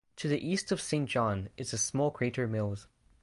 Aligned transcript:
To 0.15 0.27
the 0.27 0.43
east 0.43 0.71
of 0.71 0.81
Saint 0.81 1.07
John 1.09 1.49
is 1.57 1.69
the 1.69 1.77
small 1.77 2.09
crater 2.09 2.47
Mills. 2.47 2.87